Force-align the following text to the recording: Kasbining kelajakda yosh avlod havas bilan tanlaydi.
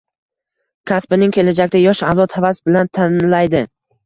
Kasbining 0.91 1.33
kelajakda 1.35 1.83
yosh 1.83 2.01
avlod 2.13 2.35
havas 2.39 2.63
bilan 2.71 2.91
tanlaydi. 3.01 3.65